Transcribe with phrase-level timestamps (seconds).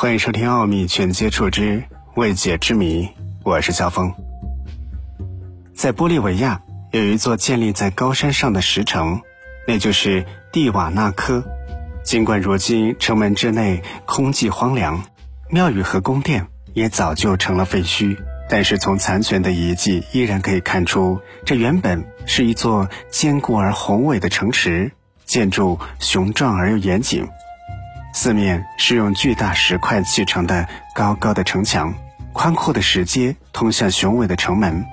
[0.00, 3.04] 欢迎收听《奥秘全接触之未解之谜》，
[3.44, 4.10] 我是肖峰。
[5.74, 9.20] 在玻利维亚有一座建立在高山上的石城，
[9.68, 11.44] 那就是蒂瓦纳科。
[12.02, 15.04] 尽管如今城门之内空寂荒凉，
[15.50, 18.16] 庙宇和宫殿也早就成了废墟，
[18.48, 24.92] 但是从残存的遗迹依然可以看出，这原本是一座坚固而宏伟的城池，
[25.26, 27.28] 建筑雄壮而又严谨。
[28.22, 31.94] 四面是用巨大石块砌成的高高的城墙，
[32.34, 34.84] 宽阔的石阶通向雄伟的城门，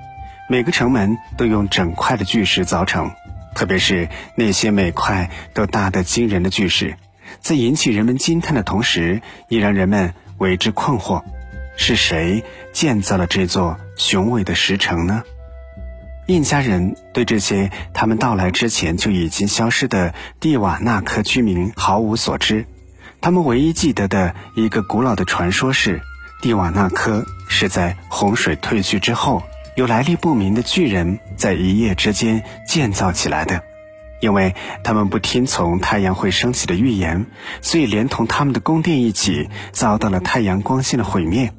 [0.47, 3.11] 每个城门都用整块的巨石凿成，
[3.53, 6.95] 特别是那些每块都大得惊人的巨石，
[7.41, 11.21] 在引起人们惊叹的同时，也让人们为之困惑：
[11.75, 15.23] 是谁建造了这座雄伟的石城呢？
[16.27, 22.65] 印加人对这些他们到来之前就已经消失的蒂瓦纳科居民毫无所知。
[23.27, 26.01] 他们唯一记得的一个古老的传说是，
[26.39, 29.43] 蒂瓦纳科是在洪水退去之后，
[29.75, 33.61] 由来历不明的巨人在一夜之间建造起来的。
[34.21, 37.25] 因为他们不听从太阳会升起的预言，
[37.61, 41.51] 所以连同他们的宫殿一起遭到了太阳光线的毁灭。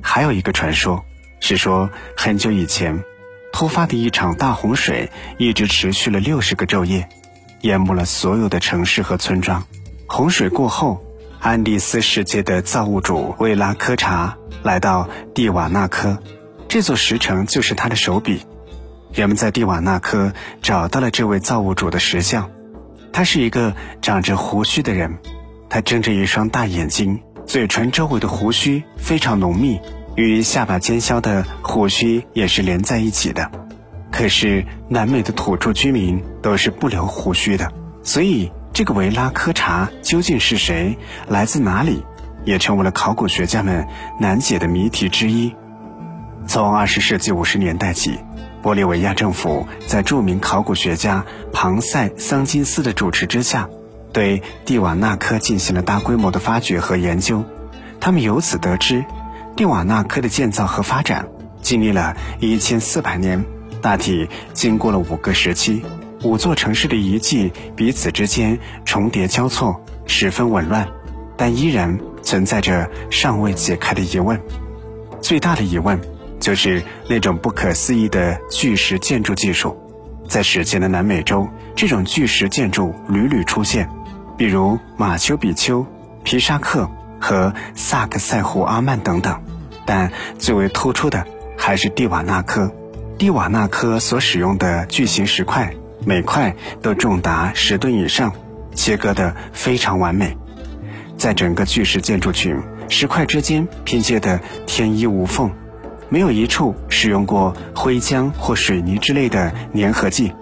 [0.00, 1.04] 还有一个传说，
[1.38, 3.04] 是说很久以前，
[3.52, 7.10] 突发的一场大洪水一直持续了六十个昼夜，
[7.60, 9.62] 淹没了所有的城市和村庄。
[10.12, 11.02] 洪水过后，
[11.40, 16.18] 安第斯世界的造物主维拉科查来到蒂瓦纳科，
[16.68, 18.42] 这座石城就是他的手笔。
[19.14, 22.50] 人们在蒂瓦纳科找到了这位造物主的石像，
[23.10, 25.16] 他是一个长着胡须的人，
[25.70, 29.80] 他睁着一双大眼睛，嘴唇周围的胡须非常浓密，
[30.14, 33.50] 与下巴尖削的胡须也是连在一起的。
[34.10, 38.52] 可是南美的土著居民都是不留胡须的，所以。
[38.72, 40.96] 这个维拉科查究竟是谁？
[41.28, 42.04] 来自哪里？
[42.44, 43.86] 也成为了考古学家们
[44.18, 45.54] 难解的谜题之一。
[46.46, 48.18] 从二十世纪五十年代起，
[48.62, 53.68] 玻利维亚政府在著名考古学家庞塞桑金斯的主持之下，
[54.12, 57.44] 对蒂瓦纳科进行了大规模的发掘和研究。
[58.00, 59.04] 他们由此得知，
[59.54, 61.28] 蒂瓦纳科的建造和发展
[61.60, 63.44] 经历了一千四百年，
[63.82, 65.84] 大体经过了五个时期。
[66.22, 70.88] 五座城市的遗迹彼此之间重叠交错，十分紊乱，
[71.36, 74.40] 但依然存在着尚未解开的疑问。
[75.20, 76.00] 最大的疑问
[76.40, 79.76] 就是那种不可思议的巨石建筑技术。
[80.28, 83.88] 在史前的南美洲，这种巨石建筑屡屡出现，
[84.36, 85.84] 比如马丘比丘、
[86.22, 86.88] 皮沙克
[87.20, 89.42] 和萨克塞湖阿曼等等。
[89.84, 91.26] 但最为突出的
[91.58, 92.72] 还是蒂瓦纳科。
[93.18, 95.74] 蒂瓦纳科所使用的巨型石块。
[96.04, 98.32] 每块都重达十吨以上，
[98.74, 100.36] 切割得非常完美。
[101.16, 102.56] 在整个巨石建筑群，
[102.88, 105.50] 石块之间拼接得天衣无缝，
[106.08, 110.32] 没有一处使用过灰浆或水泥之类的粘合剂，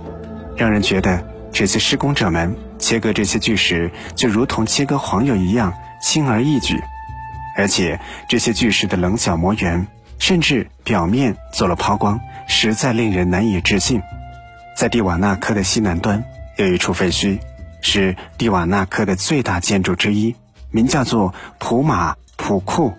[0.57, 1.23] 让人觉得
[1.53, 6.81] 这些施工者们切割这些巨石就如同切割黄油一样轻而易举。
[7.57, 9.87] 而且这些巨石的棱角磨圆，
[10.19, 14.01] 甚至表面做了抛光，实在令人难以置信。
[14.81, 16.25] 在蒂瓦纳科的西南端
[16.57, 17.39] 有一处废墟，
[17.83, 20.35] 是蒂瓦纳科的最大建筑之一，
[20.71, 22.95] 名叫做普马普库。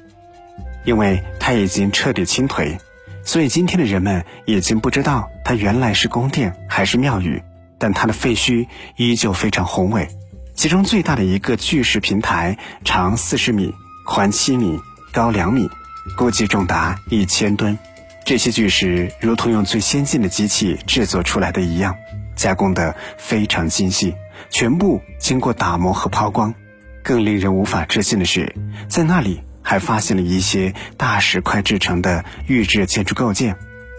[0.85, 2.77] 因为它已经彻底倾颓，
[3.23, 7.41] 所以今天的人们已经不知道它原来是宫殿还是庙宇。
[7.79, 10.07] 但它的废墟依旧非常宏伟，
[10.53, 13.73] 其中最大的一个巨石平台长四十米，
[14.05, 14.79] 宽七米，
[15.11, 15.67] 高两米，
[16.15, 17.79] 估计重达一千吨。
[18.23, 21.95] 这些巨石如同用最先进的机器制作出来的一样，
[22.35, 24.15] 加工得非常精细，
[24.49, 26.53] 全部经过打磨和抛光。
[27.03, 28.55] 更令人无法置信的是，
[28.87, 33.55] 在那里还发现了一些大石块制成的预制建筑构件，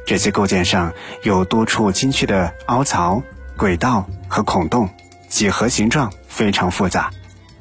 [0.06, 0.92] 这些构件上
[1.24, 3.22] 有多处精确的凹槽、
[3.56, 4.88] 轨道和孔洞，
[5.28, 7.10] 几何形状非常复杂。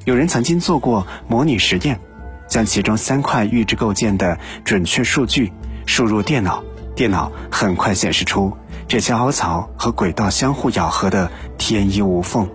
[0.05, 1.99] 有人曾经做过模拟实验，
[2.47, 5.51] 将其中三块预制构件的准确数据。
[5.85, 6.63] 输入电脑，
[6.95, 8.55] 电脑很快显示出
[8.87, 12.49] 这些凹槽和轨道相互咬合的天衣无缝，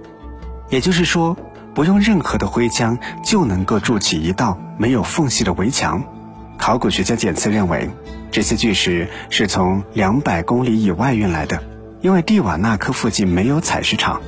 [0.71, 1.37] 也就是说，
[1.75, 6.03] 不用任何的灰浆就能够筑起一道没有缝隙的围墙。
[6.59, 7.91] 考古学家检测认为，
[8.31, 11.63] 这些巨石是从两百公里以外运来的，
[12.01, 14.21] 因为蒂瓦纳科附近没有采石场，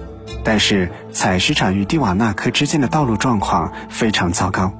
[0.44, 4.72] 但是采石场与蒂瓦纳科之间的道路状况非常糟糕，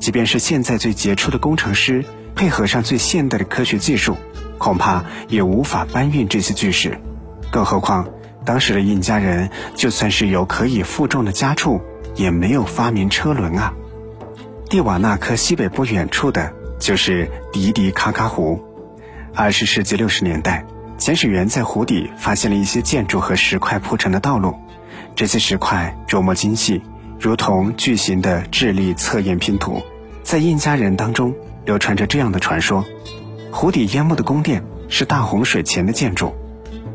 [0.00, 2.04] 即便是现在最杰出的工程师。
[2.36, 4.16] 配合上最现代的科学技术，
[4.58, 7.00] 恐怕也无法搬运这些巨石。
[7.50, 8.06] 更何况，
[8.44, 11.80] 当时的印加人就算是有可以负重的家畜，
[12.14, 13.72] 也没有发明车轮啊。
[14.68, 18.62] 蒂瓦纳克西北部远处的就是迪迪卡卡湖。
[19.34, 20.66] 二十世纪六十年代，
[20.98, 24.54] 潜水员在湖底发现了一些建筑和石块铺成的道路，
[25.14, 26.82] 这些石块琢磨精细，
[27.18, 29.80] 如同巨型的智力测验拼图。
[30.22, 31.32] 在印加人当中
[31.66, 32.84] 流传着这样的传说：
[33.52, 36.32] 湖底淹没的宫殿是大洪水前的建筑。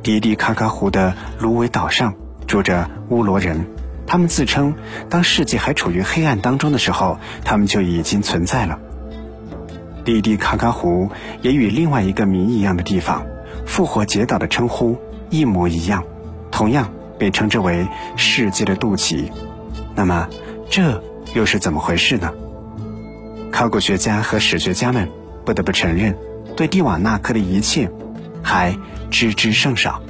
[0.01, 2.15] 迪迪卡卡湖的芦苇岛上
[2.47, 3.67] 住着乌罗人。
[4.07, 4.73] 他们自称，
[5.09, 8.79] 当世界还处于黑暗当中的时候，他们就已经存在了。
[10.03, 11.09] 迪迪卡卡湖
[11.41, 13.25] 也与另外一个谜一样的地方——
[13.67, 14.97] 复活节岛的称呼
[15.29, 16.03] 一模一样，
[16.49, 17.87] 同样被称之为
[18.17, 19.29] “世界的肚脐”。
[19.95, 20.27] 那么，
[20.69, 21.01] 这
[21.33, 22.33] 又是怎么回事呢？
[23.51, 25.09] 考古学家和史学家们
[25.45, 26.17] 不得不承认，
[26.55, 27.91] 对蒂瓦纳克的一切
[28.41, 28.75] 还
[29.11, 30.01] 知之甚少。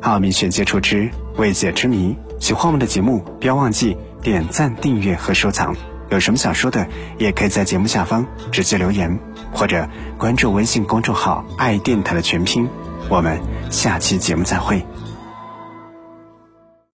[0.00, 2.16] 奥秘全接触之未解之谜。
[2.38, 5.74] 喜欢我们的节目，不要忘记点赞、订阅和收藏。
[6.10, 6.86] 有什么想说的，
[7.18, 9.18] 也可以在节目下方直接留言，
[9.52, 9.88] 或者
[10.18, 12.68] 关注微信公众号“爱电台”的全拼。
[13.08, 14.84] 我们下期节目再会。